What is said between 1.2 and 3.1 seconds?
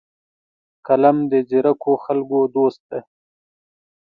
د ځیرکو خلکو دوست دی